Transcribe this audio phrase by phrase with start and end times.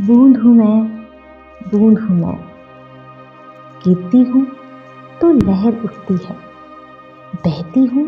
[0.00, 1.06] बूंद हूँ मैं,
[1.70, 2.36] बूंद हूँ मैं।
[3.84, 4.44] गिरती हूँ
[5.20, 6.36] तो लहर उठती है,
[7.36, 8.04] बहती हूँ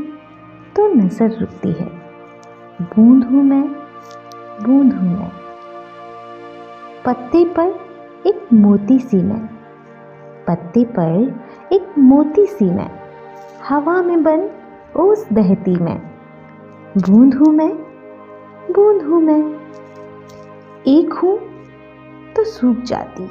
[0.77, 1.87] तो नज़र रुकती है।
[2.81, 3.63] बूंद हूँ मैं,
[4.63, 5.31] बूंद हूँ मैं।
[7.05, 7.79] पत्ते पर
[8.27, 9.47] एक मोती सी मैं,
[10.49, 12.91] पत्ते पर एक मोती सी मैं।
[13.69, 14.51] हवा में बन
[14.97, 16.01] ओस बहती मैं।
[16.99, 17.75] बूंद हूँ मैं,
[18.73, 19.43] बूंद हूँ मैं।
[20.89, 21.54] एक हूँ
[22.45, 23.25] सूख जाती,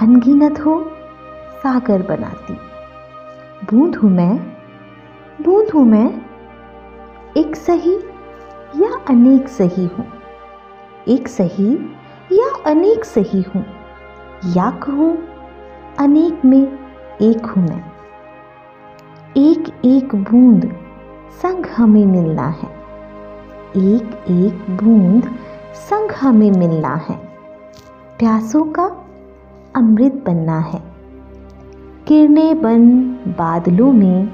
[0.00, 0.90] अनगिनत हो,
[1.58, 2.54] सागर बनाती।
[3.64, 4.38] बूंद हूँ मैं,
[5.42, 6.22] बूंद हूँ मैं,
[7.36, 7.96] एक सही
[8.76, 10.06] या अनेक सही हूँ।
[11.08, 11.74] एक सही
[12.32, 13.64] या अनेक सही हूँ,
[14.46, 15.18] या कहूँ,
[15.98, 16.78] अनेक में
[17.22, 17.92] एक हूँ मैं।
[19.36, 20.76] एक एक बूंद
[21.42, 22.68] संग हमें मिलना है।
[23.76, 25.34] एक एक बूंद
[25.74, 27.31] संग हमें मिलना है।
[28.22, 29.04] प्यासों का
[29.76, 30.82] अमृत बनना है।
[32.06, 32.90] किरने बन
[33.38, 34.26] बादलों में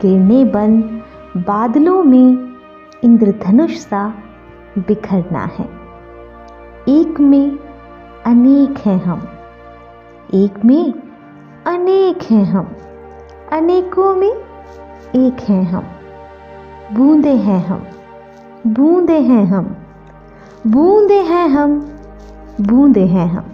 [0.00, 0.80] किरने बन
[1.36, 2.56] बादलों में
[3.04, 4.14] इंद्रधनुष सा
[4.78, 5.64] बिखरना है।
[6.88, 7.58] एक में
[8.26, 9.28] अनेक हैं हम,
[10.34, 10.94] एक में
[11.66, 12.74] अनेक हैं हम,
[13.52, 14.32] अनेकों में
[15.16, 15.84] एक हैं हम।
[16.92, 17.86] बूंदे हैं हम,
[18.66, 19.76] बूंदे हैं हम,
[20.66, 21.90] बूंदे हैं हम
[22.60, 23.53] बूंदे हैं हम।